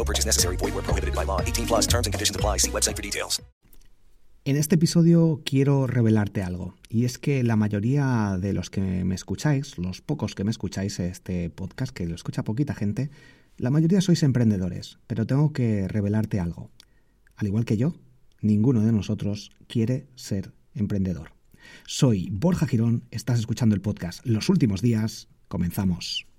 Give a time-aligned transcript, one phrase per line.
[0.00, 0.56] No purchase necessary.
[0.56, 1.42] Void where prohibited by law.
[1.42, 2.58] 18 plus terms and conditions apply.
[2.58, 3.42] See website for details.
[4.46, 6.74] En este episodio quiero revelarte algo.
[6.88, 10.98] Y es que la mayoría de los que me escucháis, los pocos que me escucháis
[11.00, 13.10] este podcast, que lo escucha poquita gente,
[13.58, 16.70] la mayoría sois emprendedores, pero tengo que revelarte algo.
[17.36, 17.92] Al igual que yo,
[18.40, 21.32] ninguno de nosotros quiere ser emprendedor.
[21.86, 26.29] Soy Borja Girón, estás escuchando el podcast Los Últimos Días, comenzamos.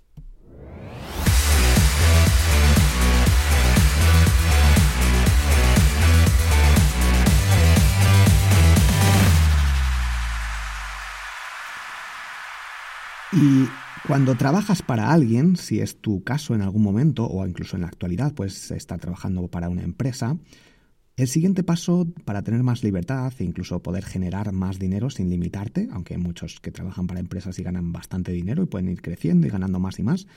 [13.34, 13.66] Y
[14.08, 17.88] cuando trabajas para alguien, si es tu caso en algún momento o incluso en la
[17.88, 20.38] actualidad, pues estar trabajando para una empresa,
[21.18, 25.88] el siguiente paso para tener más libertad e incluso poder generar más dinero sin limitarte,
[25.92, 29.46] aunque hay muchos que trabajan para empresas y ganan bastante dinero y pueden ir creciendo
[29.46, 30.28] y ganando más y más,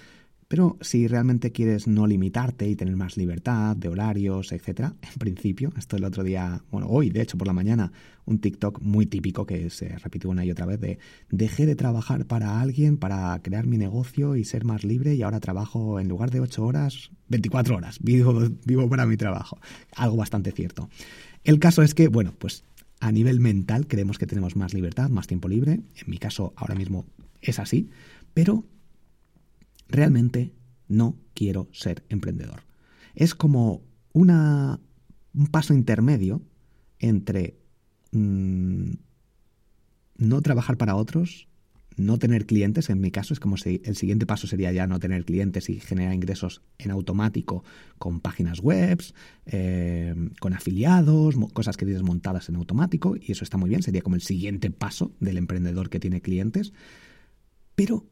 [0.48, 5.72] pero si realmente quieres no limitarte y tener más libertad de horarios, etcétera, en principio,
[5.76, 7.92] esto el otro día, bueno, hoy de hecho por la mañana,
[8.26, 10.98] un TikTok muy típico que se repitió una y otra vez de
[11.30, 15.40] dejé de trabajar para alguien para crear mi negocio y ser más libre y ahora
[15.40, 19.58] trabajo en lugar de 8 horas, 24 horas, vivo, vivo para mi trabajo.
[19.96, 20.88] Algo bastante cierto.
[21.44, 22.64] El caso es que, bueno, pues
[23.00, 25.72] a nivel mental creemos que tenemos más libertad, más tiempo libre.
[25.72, 27.04] En mi caso ahora mismo
[27.42, 27.90] es así,
[28.32, 28.64] pero
[29.88, 30.52] realmente
[30.88, 32.62] no quiero ser emprendedor.
[33.14, 34.80] Es como una,
[35.34, 36.42] un paso intermedio
[36.98, 37.58] entre
[38.12, 38.92] mm,
[40.16, 41.48] no trabajar para otros,
[41.96, 44.98] no tener clientes, en mi caso es como si el siguiente paso sería ya no
[44.98, 47.62] tener clientes y generar ingresos en automático
[47.98, 49.00] con páginas web,
[49.46, 54.02] eh, con afiliados, cosas que tienes montadas en automático y eso está muy bien, sería
[54.02, 56.72] como el siguiente paso del emprendedor que tiene clientes,
[57.76, 58.06] pero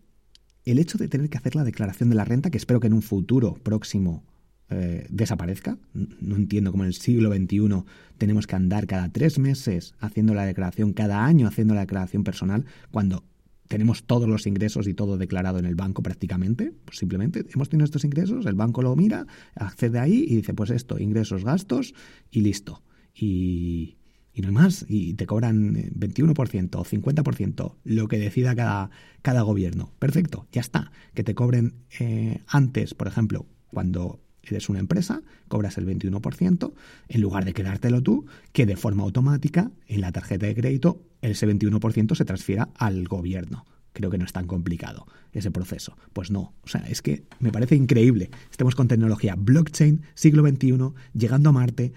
[0.65, 2.95] el hecho de tener que hacer la declaración de la renta, que espero que en
[2.95, 4.25] un futuro próximo
[4.71, 7.85] eh, desaparezca, no entiendo cómo en el siglo XXI
[8.17, 12.65] tenemos que andar cada tres meses haciendo la declaración, cada año haciendo la declaración personal,
[12.91, 13.25] cuando
[13.69, 17.87] tenemos todos los ingresos y todo declarado en el banco prácticamente, pues simplemente hemos tenido
[17.87, 21.95] estos ingresos, el banco lo mira, accede ahí y dice, pues esto, ingresos, gastos
[22.31, 22.83] y listo.
[23.15, 23.97] Y,
[24.35, 29.43] y no hay más, y te cobran 21% o 50%, lo que decida cada, cada
[29.43, 29.93] gobierno.
[29.99, 30.91] Perfecto, ya está.
[31.15, 36.73] Que te cobren eh, antes, por ejemplo, cuando eres una empresa, cobras el 21%,
[37.09, 41.47] en lugar de quedártelo tú, que de forma automática en la tarjeta de crédito ese
[41.47, 43.65] 21% se transfiera al gobierno.
[43.93, 45.97] Creo que no es tan complicado ese proceso.
[46.13, 48.31] Pues no, o sea, es que me parece increíble.
[48.51, 50.79] Estemos con tecnología blockchain, siglo XXI,
[51.13, 51.93] llegando a Marte,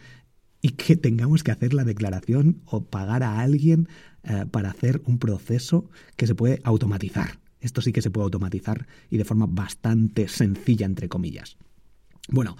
[0.65, 3.87] y que tengamos que hacer la declaración o pagar a alguien
[4.23, 7.37] eh, para hacer un proceso que se puede automatizar.
[7.59, 11.57] Esto sí que se puede automatizar y de forma bastante sencilla, entre comillas.
[12.29, 12.57] Bueno,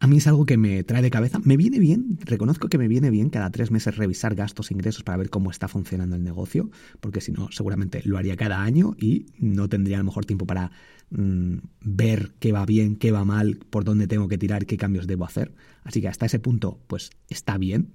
[0.00, 1.38] a mí es algo que me trae de cabeza.
[1.44, 5.02] Me viene bien, reconozco que me viene bien cada tres meses revisar gastos e ingresos
[5.02, 8.94] para ver cómo está funcionando el negocio, porque si no, seguramente lo haría cada año
[8.98, 10.72] y no tendría a lo mejor tiempo para
[11.10, 15.06] mm, ver qué va bien, qué va mal, por dónde tengo que tirar, qué cambios
[15.06, 15.54] debo hacer.
[15.84, 17.94] Así que hasta ese punto, pues está bien,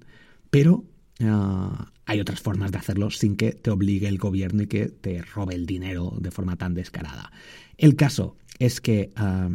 [0.50, 0.84] pero
[1.20, 5.22] ah, hay otras formas de hacerlo sin que te obligue el gobierno y que te
[5.22, 7.30] robe el dinero de forma tan descarada.
[7.76, 9.50] El caso es que ah,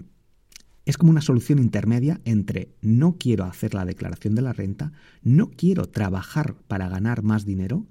[0.86, 4.92] es como una solución intermedia entre no quiero hacer la declaración de la renta,
[5.24, 7.88] no quiero trabajar para ganar más dinero,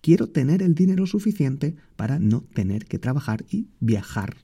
[0.00, 4.36] quiero tener el dinero suficiente para no tener que trabajar y viajar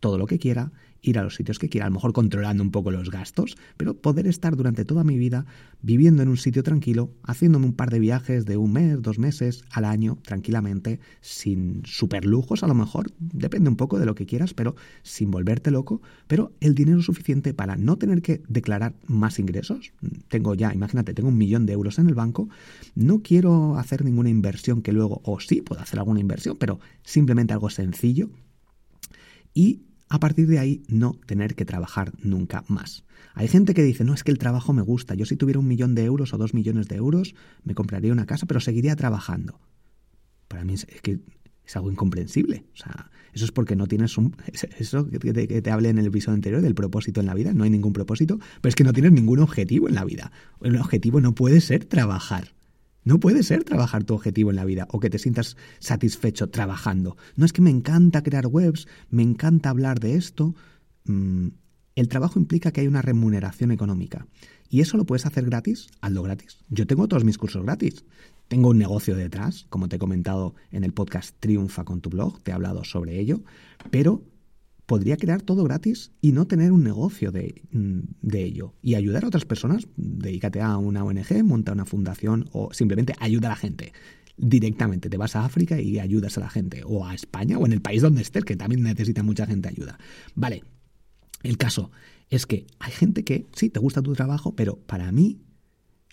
[0.00, 0.72] todo lo que quiera
[1.06, 3.96] ir a los sitios que quiera, a lo mejor controlando un poco los gastos, pero
[3.96, 5.46] poder estar durante toda mi vida
[5.80, 9.64] viviendo en un sitio tranquilo, haciéndome un par de viajes de un mes, dos meses
[9.70, 14.52] al año, tranquilamente, sin superlujos a lo mejor, depende un poco de lo que quieras,
[14.52, 19.92] pero sin volverte loco, pero el dinero suficiente para no tener que declarar más ingresos.
[20.28, 22.48] Tengo ya, imagínate, tengo un millón de euros en el banco,
[22.94, 27.52] no quiero hacer ninguna inversión que luego, o sí, puedo hacer alguna inversión, pero simplemente
[27.52, 28.30] algo sencillo.
[29.54, 33.04] Y a partir de ahí no tener que trabajar nunca más.
[33.34, 35.68] Hay gente que dice, no, es que el trabajo me gusta, yo si tuviera un
[35.68, 39.60] millón de euros o dos millones de euros me compraría una casa, pero seguiría trabajando.
[40.48, 41.20] Para mí es, que
[41.64, 42.64] es algo incomprensible.
[42.72, 44.34] O sea, eso es porque no tienes un...
[44.78, 47.70] Eso que te, hablé en el episodio anterior del propósito en la vida, no hay
[47.70, 50.32] ningún propósito, pero es que no tienes ningún objetivo en la vida.
[50.62, 52.55] El objetivo no puede ser trabajar.
[53.06, 57.16] No puede ser trabajar tu objetivo en la vida o que te sientas satisfecho trabajando.
[57.36, 60.56] No es que me encanta crear webs, me encanta hablar de esto.
[61.04, 61.50] Mm,
[61.94, 64.26] el trabajo implica que hay una remuneración económica.
[64.68, 65.86] ¿Y eso lo puedes hacer gratis?
[66.00, 66.58] Hazlo gratis.
[66.68, 68.04] Yo tengo todos mis cursos gratis.
[68.48, 72.42] Tengo un negocio detrás, como te he comentado en el podcast Triunfa con tu blog,
[72.42, 73.40] te he hablado sobre ello,
[73.92, 74.24] pero
[74.86, 78.74] podría crear todo gratis y no tener un negocio de, mm, de, ello.
[78.82, 83.48] Y ayudar a otras personas, dedícate a una ONG, monta una fundación o simplemente ayuda
[83.48, 83.92] a la gente.
[84.36, 87.72] Directamente te vas a África y ayudas a la gente, o a España, o en
[87.72, 89.98] el país donde estés, que también necesita mucha gente ayuda.
[90.34, 90.62] Vale,
[91.42, 91.90] el caso
[92.30, 95.40] es que hay gente que sí, te gusta tu trabajo, pero para mí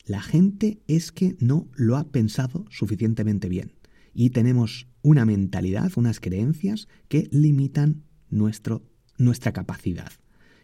[0.06, 3.74] la gente es que no lo ha pensado suficientemente bien.
[4.14, 8.84] Y tenemos una mentalidad, unas creencias que limitan nuestro,
[9.18, 10.12] nuestra capacidad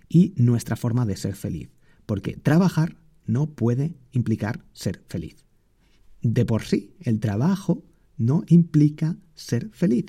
[0.07, 1.69] y nuestra forma de ser feliz.
[2.06, 5.45] Porque trabajar no puede implicar ser feliz.
[6.21, 7.83] De por sí, el trabajo
[8.18, 10.07] no implica ser feliz.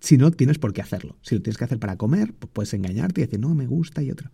[0.00, 1.16] Si no tienes por qué hacerlo.
[1.22, 4.02] Si lo tienes que hacer para comer, pues puedes engañarte y decir, no, me gusta
[4.02, 4.30] y otro.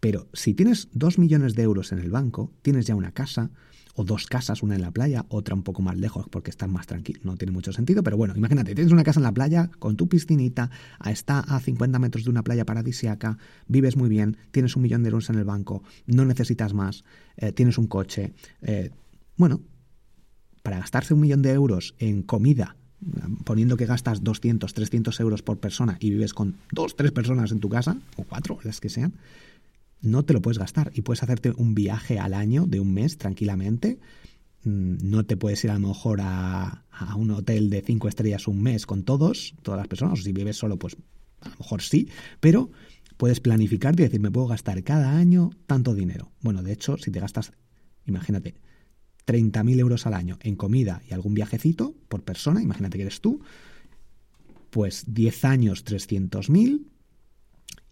[0.00, 3.52] Pero si tienes dos millones de euros en el banco, tienes ya una casa,
[3.94, 6.86] o dos casas, una en la playa, otra un poco más lejos porque están más
[6.86, 7.24] tranquilos.
[7.24, 10.08] No tiene mucho sentido, pero bueno, imagínate, tienes una casa en la playa con tu
[10.08, 10.70] piscinita,
[11.04, 15.10] está a 50 metros de una playa paradisiaca, vives muy bien, tienes un millón de
[15.10, 17.04] euros en el banco, no necesitas más,
[17.36, 18.32] eh, tienes un coche.
[18.62, 18.90] Eh,
[19.36, 19.60] bueno,
[20.62, 22.76] para gastarse un millón de euros en comida,
[23.44, 27.60] poniendo que gastas 200, 300 euros por persona y vives con dos, tres personas en
[27.60, 29.14] tu casa, o cuatro, las que sean,
[30.02, 33.18] no te lo puedes gastar y puedes hacerte un viaje al año de un mes
[33.18, 33.98] tranquilamente.
[34.64, 36.84] Mm, no te puedes ir a lo mejor a,
[37.16, 40.56] un hotel de cinco estrellas un mes con todos, todas las personas, o si vives
[40.56, 40.96] solo, pues
[41.40, 42.08] a lo mejor sí,
[42.38, 42.70] pero
[43.16, 46.30] puedes planificarte y decir, me puedo gastar cada año tanto dinero.
[46.40, 47.52] Bueno, de hecho, si te gastas,
[48.06, 48.54] imagínate,
[49.26, 53.40] 30.000 euros al año en comida y algún viajecito por persona, imagínate que eres tú,
[54.70, 56.86] pues 10 años 300.000,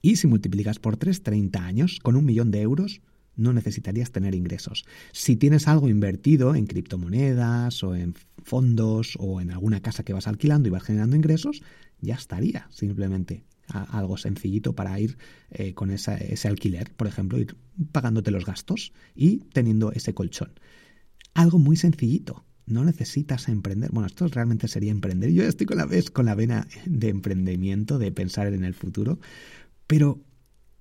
[0.03, 3.01] y si multiplicas por 3, 30 años, con un millón de euros,
[3.37, 4.85] no necesitarías tener ingresos.
[5.13, 10.27] Si tienes algo invertido en criptomonedas o en fondos o en alguna casa que vas
[10.27, 11.63] alquilando y vas generando ingresos,
[12.01, 15.17] ya estaría simplemente algo sencillito para ir
[15.51, 17.57] eh, con ese alquiler, por ejemplo, ir
[17.93, 20.53] pagándote los gastos y teniendo ese colchón.
[21.35, 22.45] Algo muy sencillito.
[22.67, 23.91] No necesitas emprender.
[23.91, 25.31] Bueno, esto realmente sería emprender.
[25.31, 29.19] Yo estoy con la vez con la vena de emprendimiento, de pensar en el futuro,
[29.91, 30.25] pero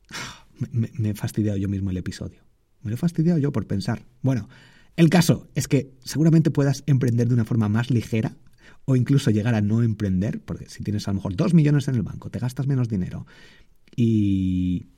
[0.72, 2.44] me, he fastidiado yo mismo el episodio.
[2.84, 4.06] Me lo he fastidiado yo por pensar.
[4.22, 4.48] Bueno,
[4.98, 8.38] el caso es que seguramente puedas emprender de una forma más ligera
[8.86, 11.96] o incluso llegar a no emprender, porque si tienes a lo mejor dos millones en
[11.96, 13.26] el banco, te gastas menos dinero
[13.96, 14.90] y,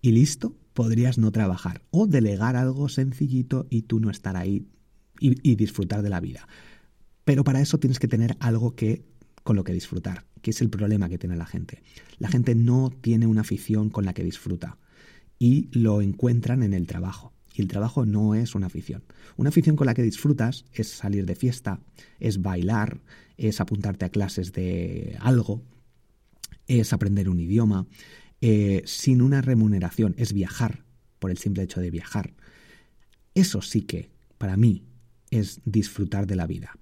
[0.00, 4.66] y listo, podrías no trabajar o delegar algo sencillito y tú no estar ahí
[5.20, 6.48] y disfrutar de la vida.
[7.24, 9.04] Pero para eso tienes que tener algo que
[9.46, 11.82] con lo que disfrutar, que es el problema que tiene la gente.
[12.18, 14.76] La gente no tiene una afición con la que disfruta
[15.38, 17.32] y lo encuentran en el trabajo.
[17.54, 19.04] Y el trabajo no es una afición.
[19.36, 21.80] Una afición con la que disfrutas es salir de fiesta,
[22.18, 23.00] es bailar,
[23.38, 25.62] es apuntarte a clases de algo,
[26.66, 27.86] es aprender un idioma,
[28.40, 30.84] eh, sin una remuneración, es viajar,
[31.20, 32.34] por el simple hecho de viajar.
[33.34, 34.82] Eso sí que, para mí,
[35.30, 36.76] es disfrutar de la vida.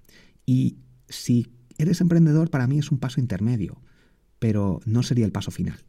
[0.47, 3.81] Y si Eres emprendedor para mí es un paso intermedio,
[4.39, 5.85] pero no sería el paso final.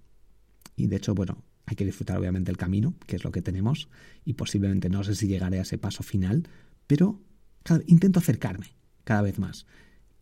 [0.76, 3.88] Y de hecho, bueno, hay que disfrutar obviamente el camino, que es lo que tenemos,
[4.24, 6.48] y posiblemente no sé si llegaré a ese paso final,
[6.86, 7.20] pero
[7.86, 9.66] intento acercarme cada vez más,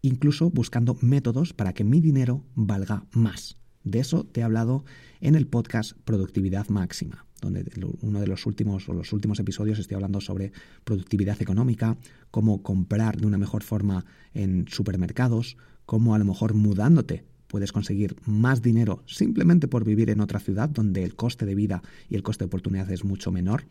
[0.03, 3.57] incluso buscando métodos para que mi dinero valga más.
[3.85, 4.85] De eso te he hablado
[5.21, 7.65] en el podcast Productividad Máxima, donde
[8.01, 10.53] uno de los últimos o los últimos episodios estoy hablando sobre
[10.85, 11.99] productividad económica,
[12.31, 18.17] cómo comprar de una mejor forma en supermercados, cómo a lo mejor mudándote puedes conseguir
[18.25, 22.23] más dinero simplemente por vivir en otra ciudad donde el coste de vida y el
[22.23, 23.67] coste de oportunidad es mucho menor.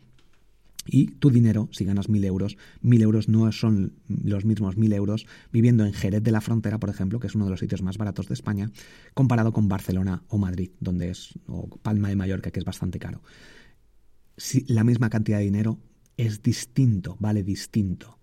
[0.86, 5.26] Y tu dinero, si ganas mil euros, mil euros no son los mismos mil euros
[5.52, 7.98] viviendo en Jerez de la Frontera, por ejemplo, que es uno de los sitios más
[7.98, 8.70] baratos de España,
[9.14, 13.22] comparado con Barcelona o Madrid, donde es, o Palma de Mallorca, que es bastante caro.
[14.36, 15.78] Si la misma cantidad de dinero
[16.16, 18.18] es distinto, vale distinto.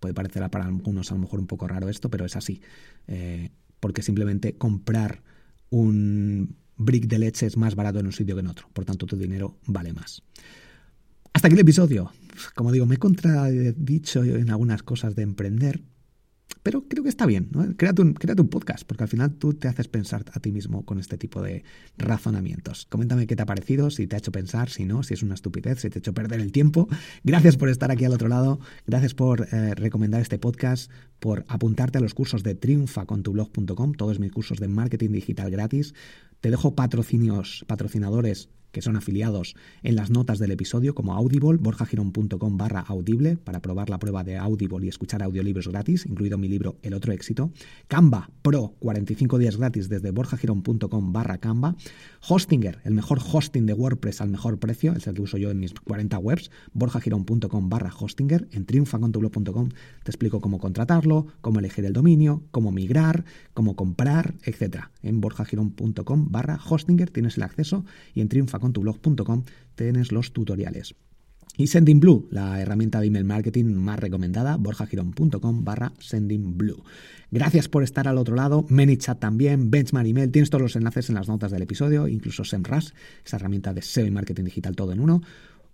[0.00, 2.60] Puede parecer para algunos a lo mejor un poco raro esto, pero es así.
[3.06, 5.22] Eh, porque simplemente comprar
[5.70, 8.68] un brick de leche es más barato en un sitio que en otro.
[8.72, 10.22] Por tanto, tu dinero vale más.
[11.32, 12.12] Hasta aquí el episodio.
[12.54, 15.82] Como digo, me he contradicho en algunas cosas de emprender,
[16.62, 17.48] pero creo que está bien.
[17.52, 17.74] ¿no?
[17.76, 20.98] Créate, un, un podcast, porque al final tú te haces pensar a ti mismo con
[20.98, 21.64] este tipo de
[21.96, 22.86] razonamientos.
[22.90, 25.34] Coméntame qué te ha parecido, si te ha hecho pensar, si no, si es una
[25.34, 26.86] estupidez, si te ha hecho perder el tiempo.
[27.24, 28.60] Gracias por estar aquí al otro lado.
[28.86, 34.32] Gracias por eh, recomendar este podcast, por apuntarte a los cursos de triunfacontublog.com, todos mis
[34.32, 35.94] cursos de marketing digital gratis.
[36.40, 42.56] Te dejo patrocinios, patrocinadores que son afiliados en las notas del episodio como Audible, borjagirón.com
[42.56, 46.78] barra audible para probar la prueba de Audible y escuchar audiolibros gratis, incluido mi libro
[46.82, 47.52] El otro éxito,
[47.86, 51.76] Canva Pro, 45 días gratis desde borjagirón.com barra Canva,
[52.28, 55.60] Hostinger, el mejor hosting de WordPress al mejor precio, es el que uso yo en
[55.60, 59.68] mis 40 webs, borjagirón.com barra Hostinger, en triunfacontublog.com
[60.02, 63.24] te explico cómo contratarlo, cómo elegir el dominio, cómo migrar,
[63.54, 64.86] cómo comprar, etc.
[65.02, 70.32] En borjagirón.com barra Hostinger tienes el acceso y en triunfa con tu blog.com tienes los
[70.32, 70.94] tutoriales.
[71.58, 76.82] Y SendingBlue, la herramienta de email marketing más recomendada, borjagirón.com barra SendingBlue.
[77.30, 81.16] Gracias por estar al otro lado, ManyChat también, Benchmark Email, tienes todos los enlaces en
[81.16, 82.90] las notas del episodio, incluso SEMrush,
[83.24, 85.20] esa herramienta de SEO y marketing digital todo en uno.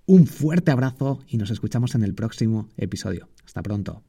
[0.07, 3.29] Un fuerte abrazo y nos escuchamos en el próximo episodio.
[3.45, 4.03] Hasta pronto.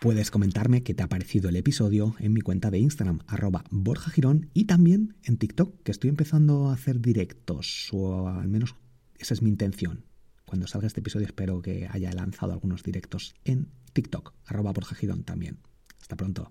[0.00, 4.10] Puedes comentarme qué te ha parecido el episodio en mi cuenta de Instagram, arroba Borja
[4.10, 8.76] Girón, y también en TikTok, que estoy empezando a hacer directos, o al menos
[9.18, 10.06] esa es mi intención.
[10.46, 15.22] Cuando salga este episodio espero que haya lanzado algunos directos en TikTok, arroba Borja Girón
[15.22, 15.58] también.
[16.00, 16.50] Hasta pronto.